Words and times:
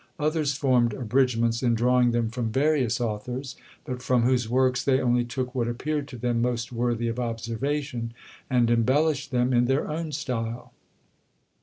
Others 0.17 0.55
formed 0.55 0.95
abridgments 0.95 1.61
in 1.61 1.75
drawing 1.75 2.09
them 2.09 2.29
from 2.31 2.51
various 2.51 2.99
authors, 2.99 3.55
but 3.85 4.01
from 4.01 4.23
whose 4.23 4.49
works 4.49 4.83
they 4.83 4.99
only 4.99 5.23
took 5.23 5.53
what 5.53 5.67
appeared 5.67 6.07
to 6.07 6.17
them 6.17 6.41
most 6.41 6.71
worthy 6.71 7.07
of 7.07 7.19
observation, 7.19 8.15
and 8.49 8.71
embellished 8.71 9.29
them 9.29 9.53
in 9.53 9.65
their 9.65 9.87
own 9.91 10.11
style. 10.11 10.73